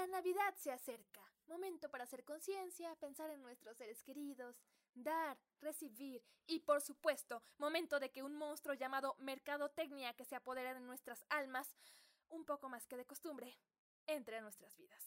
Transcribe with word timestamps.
La 0.00 0.06
Navidad 0.06 0.54
se 0.56 0.72
acerca. 0.72 1.20
Momento 1.46 1.90
para 1.90 2.04
hacer 2.04 2.24
conciencia, 2.24 2.96
pensar 2.96 3.28
en 3.28 3.42
nuestros 3.42 3.76
seres 3.76 4.02
queridos, 4.02 4.56
dar, 4.94 5.38
recibir 5.60 6.24
y 6.46 6.60
por 6.60 6.80
supuesto, 6.80 7.42
momento 7.58 8.00
de 8.00 8.10
que 8.10 8.22
un 8.22 8.34
monstruo 8.34 8.74
llamado 8.74 9.14
mercadotecnia 9.18 10.14
que 10.14 10.24
se 10.24 10.36
apodera 10.36 10.72
de 10.72 10.80
nuestras 10.80 11.26
almas, 11.28 11.76
un 12.30 12.46
poco 12.46 12.70
más 12.70 12.86
que 12.86 12.96
de 12.96 13.04
costumbre, 13.04 13.58
entre 14.06 14.38
a 14.38 14.40
nuestras 14.40 14.74
vidas. 14.78 15.04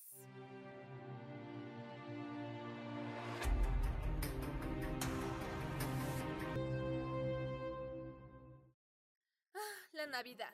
Ah, 9.55 9.87
la 9.93 10.05
Navidad. 10.05 10.53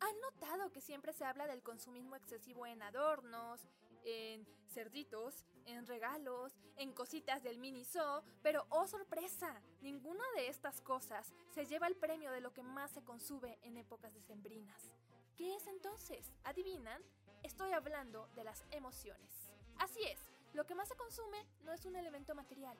¿Han 0.00 0.20
notado 0.20 0.70
que 0.70 0.80
siempre 0.80 1.12
se 1.12 1.24
habla 1.24 1.46
del 1.46 1.62
consumismo 1.62 2.16
excesivo 2.16 2.66
en 2.66 2.82
adornos, 2.82 3.66
en 4.04 4.46
cerditos, 4.72 5.44
en 5.66 5.86
regalos, 5.86 6.56
en 6.76 6.92
cositas 6.92 7.42
del 7.42 7.58
mini 7.58 7.84
zoo? 7.84 8.22
Pero 8.42 8.66
oh 8.70 8.86
sorpresa, 8.86 9.60
ninguna 9.80 10.24
de 10.36 10.48
estas 10.48 10.80
cosas 10.80 11.32
se 11.50 11.66
lleva 11.66 11.88
el 11.88 11.96
premio 11.96 12.30
de 12.30 12.40
lo 12.40 12.52
que 12.52 12.62
más 12.62 12.92
se 12.92 13.02
consume 13.02 13.58
en 13.62 13.76
épocas 13.76 14.14
decembrinas. 14.14 14.92
¿Qué 15.36 15.56
es 15.56 15.66
entonces? 15.66 16.32
¿Adivinan? 16.44 17.02
Estoy 17.42 17.72
hablando 17.72 18.28
de 18.34 18.44
las 18.44 18.64
emociones. 18.70 19.50
Así 19.78 20.02
es, 20.04 20.18
lo 20.52 20.66
que 20.66 20.74
más 20.74 20.88
se 20.88 20.96
consume 20.96 21.44
no 21.64 21.72
es 21.72 21.84
un 21.84 21.96
elemento 21.96 22.34
material, 22.34 22.76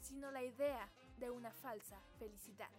sino 0.00 0.30
la 0.30 0.42
idea 0.42 0.88
de 1.18 1.30
una 1.30 1.52
falsa 1.52 2.00
felicidad. 2.18 2.70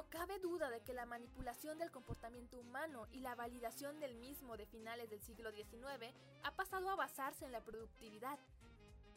No 0.00 0.08
cabe 0.08 0.38
duda 0.38 0.70
de 0.70 0.80
que 0.80 0.94
la 0.94 1.04
manipulación 1.04 1.76
del 1.76 1.90
comportamiento 1.90 2.58
humano 2.58 3.06
y 3.12 3.20
la 3.20 3.34
validación 3.34 4.00
del 4.00 4.14
mismo 4.14 4.56
de 4.56 4.64
finales 4.64 5.10
del 5.10 5.20
siglo 5.20 5.52
XIX 5.52 6.14
ha 6.42 6.56
pasado 6.56 6.88
a 6.88 6.96
basarse 6.96 7.44
en 7.44 7.52
la 7.52 7.60
productividad 7.60 8.38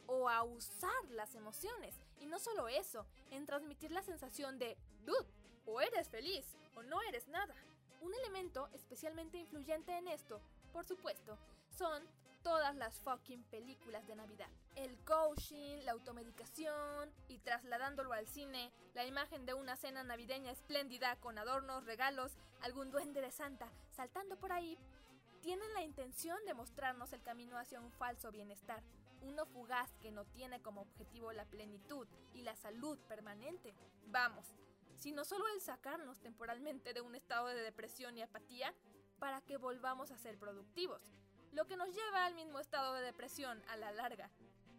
o 0.08 0.28
a 0.28 0.44
usar 0.44 1.10
las 1.12 1.36
emociones. 1.36 1.96
Y 2.20 2.26
no 2.26 2.38
solo 2.38 2.68
eso, 2.68 3.06
en 3.32 3.46
transmitir 3.46 3.94
la 3.94 4.04
sensación 4.04 4.60
de, 4.60 4.78
dude, 5.06 5.26
o 5.66 5.80
eres 5.80 6.10
feliz 6.10 6.58
o 6.76 6.84
no 6.84 7.02
eres 7.04 7.30
nada. 7.30 7.56
Un 8.02 8.14
elemento 8.16 8.68
especialmente 8.74 9.38
influyente 9.38 9.98
en 9.98 10.10
esto, 10.10 10.42
por 10.74 10.84
supuesto, 10.84 11.38
son 11.78 12.04
todas 12.44 12.76
las 12.76 13.00
fucking 13.00 13.44
películas 13.44 14.06
de 14.06 14.18
Navidad. 14.18 14.50
El 14.76 14.98
coaching, 15.06 15.78
la 15.86 15.94
automedicación 15.94 17.10
trasladándolo 17.44 18.14
al 18.14 18.28
cine, 18.28 18.72
la 18.94 19.06
imagen 19.06 19.46
de 19.46 19.54
una 19.54 19.76
cena 19.76 20.04
navideña 20.04 20.52
espléndida 20.52 21.16
con 21.18 21.38
adornos, 21.38 21.86
regalos, 21.86 22.38
algún 22.62 22.92
duende 22.92 23.22
de 23.22 23.32
Santa 23.32 23.70
saltando 23.96 24.38
por 24.38 24.52
ahí, 24.52 24.78
tienen 25.42 25.72
la 25.74 25.84
intención 25.84 26.38
de 26.46 26.54
mostrarnos 26.54 27.14
el 27.14 27.22
camino 27.22 27.58
hacia 27.58 27.80
un 27.80 27.92
falso 27.92 28.32
bienestar, 28.32 28.82
uno 29.22 29.46
fugaz 29.46 29.90
que 30.02 30.12
no 30.12 30.26
tiene 30.26 30.62
como 30.62 30.82
objetivo 30.82 31.32
la 31.32 31.46
plenitud 31.46 32.08
y 32.34 32.42
la 32.42 32.56
salud 32.56 32.98
permanente. 33.08 33.74
Vamos, 34.08 34.46
sino 34.96 35.24
solo 35.24 35.46
el 35.54 35.62
sacarnos 35.62 36.20
temporalmente 36.20 36.94
de 36.94 37.02
un 37.02 37.16
estado 37.16 37.48
de 37.48 37.62
depresión 37.62 38.18
y 38.18 38.22
apatía 38.22 38.74
para 39.20 39.42
que 39.42 39.58
volvamos 39.58 40.12
a 40.12 40.18
ser 40.18 40.38
productivos 40.38 41.14
lo 41.54 41.66
que 41.66 41.78
nos 41.78 41.94
lleva 41.94 42.26
al 42.26 42.34
mismo 42.34 42.60
estado 42.60 42.96
de 42.96 43.02
depresión 43.02 43.62
a 43.70 43.78
la 43.78 43.92
larga, 43.92 44.30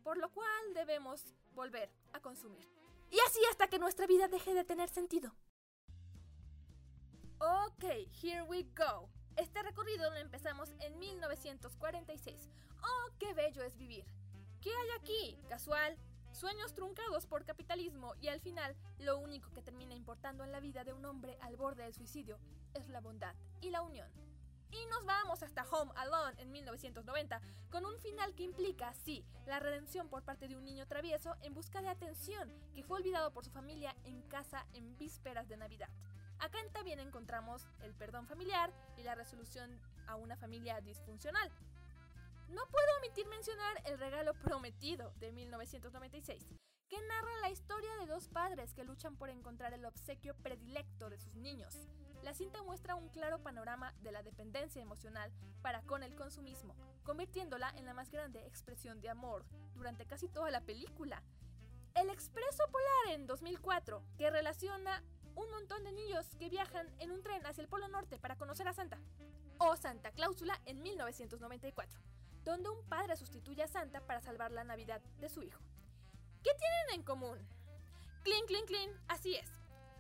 por 0.05 0.19
lo 0.19 0.31
cual 0.31 0.75
debemos 0.75 1.35
volver 1.55 1.91
a 2.13 2.21
consumir. 2.21 2.69
Y 3.11 3.19
así 3.27 3.41
hasta 3.51 3.67
que 3.67 3.79
nuestra 3.79 4.07
vida 4.07 4.29
deje 4.29 4.55
de 4.55 4.65
tener 4.65 4.89
sentido. 4.89 5.35
Ok, 7.39 7.85
here 8.23 8.43
we 8.43 8.65
go. 8.77 9.09
Este 9.37 9.63
recorrido 9.63 10.09
lo 10.11 10.17
empezamos 10.17 10.71
en 10.81 10.99
1946. 10.99 12.51
¡Oh, 12.83 13.11
qué 13.19 13.35
bello 13.35 13.63
es 13.65 13.77
vivir! 13.77 14.05
¿Qué 14.61 14.71
hay 14.71 14.91
aquí? 15.01 15.39
Casual, 15.49 15.99
sueños 16.33 16.75
truncados 16.75 17.27
por 17.27 17.45
capitalismo 17.45 18.15
y 18.21 18.29
al 18.29 18.41
final 18.41 18.77
lo 18.99 19.19
único 19.19 19.53
que 19.53 19.63
termina 19.63 19.95
importando 19.95 20.45
en 20.45 20.53
la 20.53 20.61
vida 20.61 20.85
de 20.85 20.93
un 20.93 21.05
hombre 21.05 21.37
al 21.41 21.57
borde 21.57 21.83
del 21.83 21.95
suicidio 21.95 22.39
es 22.75 22.89
la 22.89 23.01
bondad 23.01 23.35
y 23.61 23.71
la 23.71 23.83
unión. 23.83 24.11
Y 24.71 24.87
nos 24.87 25.05
vamos 25.05 25.43
hasta 25.43 25.65
1990, 26.65 27.41
con 27.71 27.85
un 27.85 27.99
final 27.99 28.35
que 28.35 28.43
implica, 28.43 28.95
sí, 28.95 29.25
la 29.47 29.61
redención 29.61 30.09
por 30.09 30.23
parte 30.23 30.49
de 30.49 30.57
un 30.57 30.65
niño 30.65 30.87
travieso 30.87 31.37
en 31.43 31.53
busca 31.53 31.83
de 31.83 31.89
atención 31.89 32.51
que 32.75 32.83
fue 32.83 32.99
olvidado 32.99 33.33
por 33.33 33.45
su 33.45 33.51
familia 33.51 33.95
en 34.05 34.23
casa 34.23 34.67
en 34.73 34.97
vísperas 34.97 35.49
de 35.49 35.59
Navidad. 35.59 35.91
Acá 36.39 36.59
también 36.73 37.01
encontramos 37.01 37.67
el 37.83 37.95
perdón 37.95 38.27
familiar 38.27 38.73
y 38.97 39.03
la 39.03 39.15
resolución 39.15 39.79
a 40.07 40.17
una 40.17 40.37
familia 40.37 40.81
disfuncional. 40.81 41.51
No 42.49 42.63
puedo 42.71 42.97
omitir 42.99 43.27
mencionar 43.27 43.83
El 43.85 43.99
regalo 43.99 44.35
prometido 44.35 45.13
de 45.21 45.33
1996, 45.33 46.47
que 46.89 47.01
narra 47.03 47.41
la 47.43 47.51
historia 47.51 47.97
de 47.97 48.07
dos 48.07 48.29
padres 48.29 48.73
que 48.75 48.85
luchan 48.85 49.17
por 49.17 49.29
encontrar 49.29 49.75
el 49.75 49.85
obsequio 49.85 50.35
predilecto 50.43 51.11
de 51.11 51.19
sus 51.19 51.35
niños. 51.35 51.89
La 52.25 52.33
cinta 52.33 52.63
muestra 52.63 52.95
un 52.95 53.11
claro 53.11 53.39
panorama 53.43 53.93
de 54.01 54.11
la 54.11 54.23
dependencia 54.23 54.81
emocional 54.81 55.31
para 55.61 55.83
con 55.83 56.03
el 56.03 56.15
consumismo, 56.15 56.75
convirtiéndola 57.05 57.69
en 57.77 57.85
la 57.85 57.93
más 57.93 58.11
grande 58.11 58.47
expresión 58.47 59.03
de 59.03 59.11
amor 59.11 59.45
durante 59.75 60.07
casi 60.07 60.31
toda 60.31 60.51
la 60.51 60.63
película. 60.63 61.23
El 61.95 62.09
Expreso 62.09 62.65
Polar 62.73 63.15
en 63.15 63.27
2004, 63.27 64.03
que 64.17 64.31
relaciona 64.31 65.03
un 65.37 65.51
montón 65.51 65.85
de 65.85 65.93
niños 65.93 66.35
que 66.39 66.49
viajan 66.49 66.89
en 66.99 67.13
un 67.13 67.23
tren 67.23 67.45
hacia 67.45 67.61
el 67.61 67.69
Polo 67.69 67.89
Norte 67.89 68.19
para 68.19 68.37
conocer 68.37 68.67
a 68.69 68.73
Santa. 68.73 68.99
O 69.59 69.77
Santa 69.77 70.11
Cláusula 70.11 70.59
en 70.65 70.83
1994, 70.83 72.01
donde 72.43 72.71
un 72.71 72.89
padre 72.89 73.17
sustituye 73.17 73.65
a 73.65 73.69
Santa 73.69 74.01
para 74.01 74.23
salvar 74.23 74.51
la 74.51 74.65
Navidad 74.65 75.03
de 75.21 75.29
su 75.29 75.43
hijo. 75.43 75.61
¿Qué 76.43 76.53
tienen 76.55 76.95
en 76.95 77.03
común? 77.03 77.39
Clean, 78.23 78.47
clean, 78.47 78.65
clean, 78.65 78.91
así 79.09 79.37
es. 79.37 79.51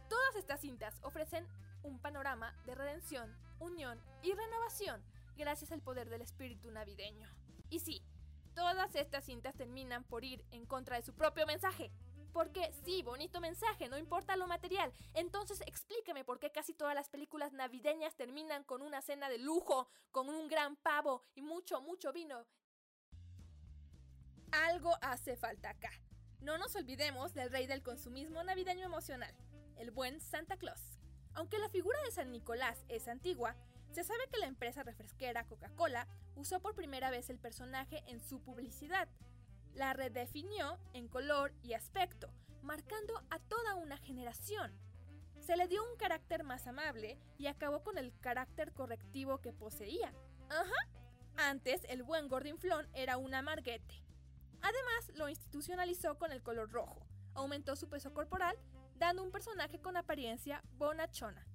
Todas 0.08 0.36
estas 0.36 0.62
cintas 0.62 0.98
ofrecen 1.02 1.46
un 1.84 2.00
panorama 2.00 2.56
de 2.66 2.74
redención, 2.74 3.32
unión 3.60 4.00
y 4.22 4.32
renovación 4.32 5.02
gracias 5.36 5.72
al 5.72 5.82
poder 5.82 6.08
del 6.08 6.22
espíritu 6.22 6.70
navideño. 6.70 7.28
Y 7.70 7.80
sí, 7.80 8.02
todas 8.54 8.94
estas 8.94 9.24
cintas 9.24 9.54
terminan 9.54 10.04
por 10.04 10.24
ir 10.24 10.44
en 10.50 10.66
contra 10.66 10.96
de 10.96 11.02
su 11.02 11.14
propio 11.14 11.46
mensaje. 11.46 11.90
Porque 12.32 12.72
sí, 12.84 13.02
bonito 13.02 13.40
mensaje, 13.40 13.88
no 13.88 13.96
importa 13.96 14.36
lo 14.36 14.48
material. 14.48 14.92
Entonces 15.14 15.60
explícame 15.66 16.24
por 16.24 16.40
qué 16.40 16.50
casi 16.50 16.74
todas 16.74 16.94
las 16.94 17.08
películas 17.08 17.52
navideñas 17.52 18.16
terminan 18.16 18.64
con 18.64 18.82
una 18.82 19.02
cena 19.02 19.28
de 19.28 19.38
lujo, 19.38 19.88
con 20.10 20.28
un 20.28 20.48
gran 20.48 20.74
pavo 20.74 21.22
y 21.36 21.42
mucho, 21.42 21.80
mucho 21.80 22.12
vino. 22.12 22.44
Algo 24.50 24.96
hace 25.00 25.36
falta 25.36 25.70
acá. 25.70 25.90
No 26.40 26.58
nos 26.58 26.74
olvidemos 26.74 27.34
del 27.34 27.50
rey 27.50 27.66
del 27.66 27.82
consumismo 27.82 28.42
navideño 28.42 28.84
emocional, 28.84 29.34
el 29.76 29.92
buen 29.92 30.20
Santa 30.20 30.56
Claus. 30.56 31.03
Aunque 31.34 31.58
la 31.58 31.68
figura 31.68 31.98
de 32.04 32.12
San 32.12 32.30
Nicolás 32.30 32.84
es 32.88 33.08
antigua, 33.08 33.56
se 33.90 34.04
sabe 34.04 34.26
que 34.30 34.38
la 34.38 34.46
empresa 34.46 34.82
refresquera 34.82 35.46
Coca-Cola 35.46 36.06
usó 36.36 36.60
por 36.60 36.74
primera 36.74 37.10
vez 37.10 37.30
el 37.30 37.38
personaje 37.38 38.02
en 38.06 38.20
su 38.20 38.40
publicidad. 38.40 39.08
La 39.74 39.92
redefinió 39.92 40.78
en 40.92 41.08
color 41.08 41.52
y 41.62 41.74
aspecto, 41.74 42.28
marcando 42.62 43.22
a 43.30 43.38
toda 43.38 43.74
una 43.74 43.96
generación. 43.98 44.72
Se 45.40 45.56
le 45.56 45.68
dio 45.68 45.82
un 45.88 45.96
carácter 45.96 46.44
más 46.44 46.66
amable 46.66 47.18
y 47.38 47.46
acabó 47.46 47.82
con 47.82 47.98
el 47.98 48.12
carácter 48.20 48.72
correctivo 48.72 49.38
que 49.38 49.52
poseía. 49.52 50.12
Ajá. 50.48 50.88
Antes 51.36 51.82
el 51.88 52.02
buen 52.04 52.28
gordinflón 52.28 52.88
era 52.94 53.16
un 53.16 53.34
amarguete. 53.34 54.02
Además, 54.62 55.10
lo 55.14 55.28
institucionalizó 55.28 56.16
con 56.16 56.32
el 56.32 56.42
color 56.42 56.70
rojo, 56.70 57.06
aumentó 57.34 57.76
su 57.76 57.88
peso 57.88 58.14
corporal 58.14 58.56
dando 58.96 59.22
un 59.22 59.30
personaje 59.30 59.80
con 59.80 59.96
apariencia 59.96 60.62
bonachona. 60.76 61.46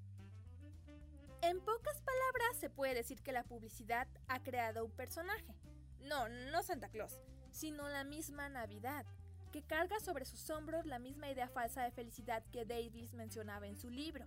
En 1.41 1.61
pocas 1.61 2.01
palabras 2.01 2.57
se 2.59 2.69
puede 2.69 2.95
decir 2.95 3.22
que 3.22 3.31
la 3.31 3.44
publicidad 3.44 4.07
ha 4.27 4.44
creado 4.44 4.83
un 4.83 4.91
personaje. 4.91 5.55
No, 6.01 6.27
no 6.27 6.63
Santa 6.63 6.89
Claus, 6.89 7.21
sino 7.51 7.88
la 7.88 8.03
misma 8.03 8.50
Navidad, 8.50 9.06
que 9.51 9.63
carga 9.63 10.00
sobre 10.00 10.25
sus 10.25 10.50
hombros 10.50 10.86
la 10.86 11.00
misma 11.00 11.30
idea 11.30 11.47
falsa 11.47 11.83
de 11.83 11.91
felicidad 11.91 12.44
que 12.51 12.65
Davis 12.65 13.13
mencionaba 13.13 13.68
en 13.68 13.77
su 13.77 13.89
libro. 13.89 14.25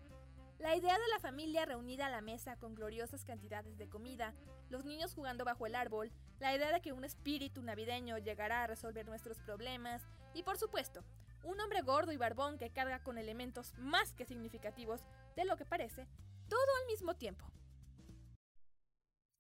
La 0.59 0.77
idea 0.77 0.95
de 0.95 1.09
la 1.09 1.19
familia 1.19 1.65
reunida 1.65 2.07
a 2.07 2.11
la 2.11 2.21
mesa 2.21 2.57
con 2.57 2.75
gloriosas 2.75 3.25
cantidades 3.25 3.77
de 3.79 3.89
comida, 3.89 4.33
los 4.69 4.85
niños 4.85 5.15
jugando 5.15 5.45
bajo 5.45 5.67
el 5.67 5.75
árbol, 5.75 6.13
la 6.39 6.55
idea 6.55 6.73
de 6.73 6.81
que 6.81 6.93
un 6.93 7.05
espíritu 7.05 7.63
navideño 7.63 8.19
llegará 8.19 8.63
a 8.63 8.67
resolver 8.67 9.07
nuestros 9.07 9.39
problemas 9.41 10.03
y 10.35 10.45
por 10.45 10.57
supuesto, 10.57 11.05
un 11.45 11.61
hombre 11.61 11.83
gordo 11.83 12.13
y 12.13 12.17
barbón 12.17 12.59
que 12.59 12.71
carga 12.71 13.03
con 13.03 13.19
elementos 13.19 13.75
más 13.79 14.13
que 14.13 14.25
significativos 14.25 15.01
de 15.37 15.45
lo 15.45 15.57
que 15.57 15.65
parece, 15.65 16.07
todo 16.49 16.67
al 16.81 16.87
mismo 16.87 17.15
tiempo. 17.15 17.47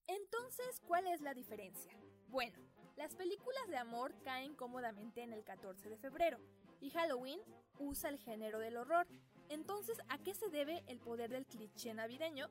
Entonces, 0.06 0.80
¿cuál 0.86 1.06
es 1.06 1.20
la 1.20 1.34
diferencia? 1.34 1.92
Bueno, 2.28 2.58
las 2.96 3.14
películas 3.14 3.68
de 3.68 3.76
amor 3.76 4.14
caen 4.22 4.54
cómodamente 4.54 5.22
en 5.22 5.32
el 5.32 5.44
14 5.44 5.88
de 5.88 5.96
febrero 5.96 6.38
y 6.80 6.90
Halloween 6.90 7.40
usa 7.78 8.10
el 8.10 8.18
género 8.18 8.58
del 8.58 8.76
horror. 8.76 9.06
Entonces, 9.48 9.98
¿a 10.08 10.18
qué 10.18 10.34
se 10.34 10.48
debe 10.48 10.82
el 10.86 10.98
poder 10.98 11.30
del 11.30 11.46
cliché 11.46 11.94
navideño? 11.94 12.48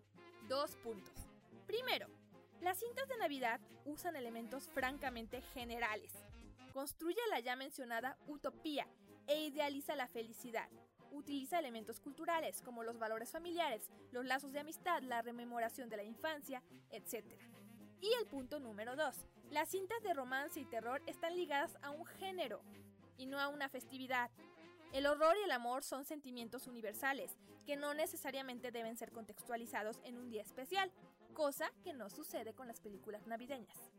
Dos 0.47 0.75
puntos. 0.77 1.13
Primero, 1.67 2.07
Las 2.61 2.77
cintas 2.77 3.07
de 3.09 3.17
Navidad 3.17 3.59
usan 3.85 4.15
elementos 4.15 4.69
francamente 4.69 5.41
generales. 5.41 6.13
Construye 6.73 7.19
la 7.31 7.39
ya 7.39 7.55
mencionada 7.55 8.19
utopía 8.27 8.87
e 9.27 9.45
idealiza 9.45 9.95
la 9.95 10.07
felicidad. 10.07 10.69
Utiliza 11.11 11.59
elementos 11.59 11.99
culturales 11.99 12.61
como 12.61 12.83
los 12.83 12.97
valores 12.97 13.31
familiares, 13.31 13.89
los 14.11 14.25
lazos 14.25 14.53
de 14.53 14.59
amistad, 14.59 15.01
la 15.01 15.21
rememoración 15.21 15.89
de 15.89 15.97
la 15.97 16.03
infancia, 16.03 16.63
etc. 16.91 17.25
Y 17.99 18.13
el 18.13 18.27
punto 18.27 18.59
número 18.59 18.95
2. 18.95 19.15
Las 19.51 19.69
cintas 19.69 20.01
de 20.03 20.13
romance 20.13 20.59
y 20.59 20.65
terror 20.65 21.01
están 21.05 21.35
ligadas 21.35 21.77
a 21.81 21.91
un 21.91 22.05
género 22.05 22.61
y 23.17 23.25
no 23.25 23.39
a 23.39 23.49
una 23.49 23.69
festividad. 23.69 24.31
El 24.93 25.05
horror 25.05 25.35
y 25.37 25.43
el 25.43 25.51
amor 25.51 25.83
son 25.83 26.05
sentimientos 26.05 26.67
universales, 26.67 27.37
que 27.65 27.75
no 27.75 27.93
necesariamente 27.93 28.71
deben 28.71 28.97
ser 28.97 29.11
contextualizados 29.11 29.99
en 30.03 30.17
un 30.17 30.29
día 30.29 30.41
especial, 30.41 30.91
cosa 31.33 31.71
que 31.83 31.93
no 31.93 32.09
sucede 32.09 32.53
con 32.53 32.67
las 32.67 32.81
películas 32.81 33.27
navideñas. 33.27 33.91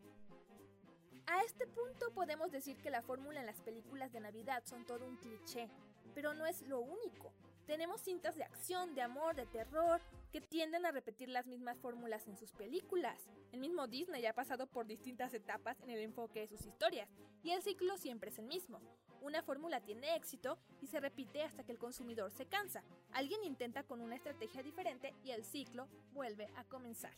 A 1.33 1.43
este 1.45 1.67
punto 1.67 2.13
podemos 2.13 2.53
decir 2.53 2.77
que 2.77 2.91
la 2.91 3.01
fórmula 3.01 3.41
en 3.41 3.47
las 3.47 3.63
películas 3.63 4.13
de 4.13 4.21
Navidad 4.21 4.63
son 4.67 4.85
todo 4.85 5.07
un 5.07 5.17
cliché, 5.17 5.71
pero 6.15 6.35
no 6.35 6.45
es 6.45 6.61
lo 6.69 6.81
único. 6.81 7.33
Tenemos 7.67 8.03
cintas 8.03 8.37
de 8.37 8.45
acción, 8.45 8.95
de 8.95 9.01
amor, 9.01 9.35
de 9.35 9.47
terror, 9.47 10.03
que 10.31 10.43
tienden 10.43 10.85
a 10.85 10.91
repetir 10.91 11.31
las 11.31 11.47
mismas 11.47 11.79
fórmulas 11.79 12.29
en 12.29 12.37
sus 12.37 12.53
películas. 12.53 13.31
El 13.51 13.61
mismo 13.61 13.87
Disney 13.87 14.27
ha 14.27 14.35
pasado 14.35 14.67
por 14.67 14.87
distintas 14.87 15.33
etapas 15.33 15.81
en 15.81 15.89
el 15.89 16.01
enfoque 16.01 16.41
de 16.41 16.49
sus 16.49 16.67
historias, 16.67 17.09
y 17.43 17.53
el 17.53 17.63
ciclo 17.63 17.97
siempre 17.97 18.29
es 18.29 18.39
el 18.39 18.45
mismo. 18.45 18.83
Una 19.23 19.43
fórmula 19.43 19.81
tiene 19.81 20.15
éxito 20.15 20.59
y 20.83 20.89
se 20.89 21.01
repite 21.01 21.45
hasta 21.45 21.65
que 21.65 21.73
el 21.73 21.79
consumidor 21.79 22.31
se 22.31 22.45
cansa. 22.45 22.85
Alguien 23.11 23.43
intenta 23.43 23.85
con 23.85 24.03
una 24.03 24.17
estrategia 24.17 24.63
diferente 24.63 25.15
y 25.25 25.31
el 25.31 25.47
ciclo 25.47 25.89
vuelve 26.13 26.51
a 26.57 26.65
comenzar. 26.65 27.17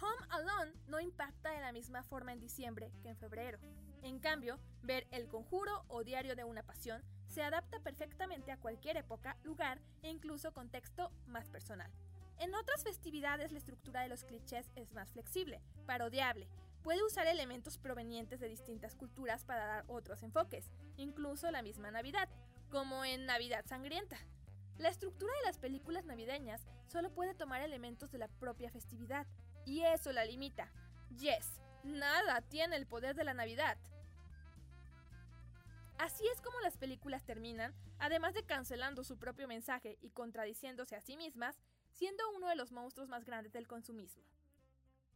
Home 0.00 0.26
Alone 0.30 0.72
no 0.86 1.00
impacta 1.00 1.50
de 1.50 1.60
la 1.60 1.72
misma 1.72 2.02
forma 2.04 2.32
en 2.32 2.40
diciembre 2.40 2.92
que 3.02 3.08
en 3.08 3.16
febrero. 3.16 3.58
En 4.02 4.20
cambio, 4.20 4.58
ver 4.82 5.06
El 5.10 5.28
Conjuro 5.28 5.84
o 5.88 6.04
Diario 6.04 6.36
de 6.36 6.44
una 6.44 6.62
Pasión 6.62 7.02
se 7.26 7.42
adapta 7.42 7.80
perfectamente 7.80 8.52
a 8.52 8.58
cualquier 8.58 8.96
época, 8.96 9.36
lugar 9.42 9.80
e 10.02 10.08
incluso 10.08 10.52
contexto 10.52 11.10
más 11.26 11.48
personal. 11.48 11.90
En 12.38 12.54
otras 12.54 12.84
festividades 12.84 13.50
la 13.50 13.58
estructura 13.58 14.02
de 14.02 14.08
los 14.08 14.24
clichés 14.24 14.70
es 14.76 14.92
más 14.92 15.10
flexible, 15.10 15.60
parodiable, 15.86 16.48
puede 16.82 17.02
usar 17.02 17.26
elementos 17.26 17.78
provenientes 17.78 18.38
de 18.38 18.48
distintas 18.48 18.94
culturas 18.94 19.44
para 19.44 19.66
dar 19.66 19.84
otros 19.88 20.22
enfoques, 20.22 20.70
incluso 20.96 21.50
la 21.50 21.62
misma 21.62 21.90
Navidad, 21.90 22.28
como 22.70 23.04
en 23.04 23.26
Navidad 23.26 23.64
Sangrienta. 23.66 24.18
La 24.78 24.90
estructura 24.90 25.32
de 25.40 25.46
las 25.46 25.58
películas 25.58 26.04
navideñas 26.04 26.64
solo 26.86 27.10
puede 27.10 27.34
tomar 27.34 27.62
elementos 27.62 28.12
de 28.12 28.18
la 28.18 28.28
propia 28.28 28.70
festividad, 28.70 29.26
y 29.68 29.84
eso 29.84 30.12
la 30.12 30.24
limita. 30.24 30.72
Yes, 31.18 31.60
nada 31.84 32.40
tiene 32.40 32.76
el 32.76 32.86
poder 32.86 33.14
de 33.14 33.24
la 33.24 33.34
Navidad. 33.34 33.76
Así 35.98 36.26
es 36.32 36.40
como 36.40 36.58
las 36.60 36.78
películas 36.78 37.24
terminan, 37.24 37.74
además 37.98 38.32
de 38.32 38.44
cancelando 38.44 39.04
su 39.04 39.18
propio 39.18 39.46
mensaje 39.46 39.98
y 40.00 40.10
contradiciéndose 40.10 40.96
a 40.96 41.00
sí 41.00 41.16
mismas, 41.16 41.60
siendo 41.92 42.30
uno 42.30 42.48
de 42.48 42.56
los 42.56 42.72
monstruos 42.72 43.08
más 43.08 43.24
grandes 43.24 43.52
del 43.52 43.66
consumismo. 43.66 44.22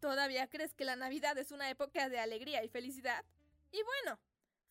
¿Todavía 0.01 0.49
crees 0.49 0.75
que 0.75 0.85
la 0.85 0.97
Navidad 0.97 1.39
es 1.39 1.53
una 1.53 1.71
época 1.71 2.09
de 2.09 2.19
alegría 2.19 2.63
y 2.63 2.69
felicidad? 2.69 3.25
Y 3.71 3.81
bueno, 3.85 4.19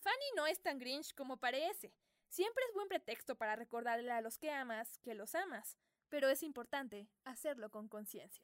Fanny 0.01 0.25
no 0.35 0.45
es 0.45 0.61
tan 0.61 0.77
grinch 0.77 1.15
como 1.15 1.37
parece. 1.37 1.93
Siempre 2.27 2.63
es 2.67 2.73
buen 2.73 2.87
pretexto 2.87 3.35
para 3.35 3.55
recordarle 3.55 4.11
a 4.11 4.21
los 4.21 4.37
que 4.37 4.51
amas 4.51 4.99
que 4.99 5.15
los 5.15 5.33
amas, 5.33 5.77
pero 6.09 6.29
es 6.29 6.43
importante 6.43 7.07
hacerlo 7.23 7.71
con 7.71 7.87
conciencia. 7.87 8.43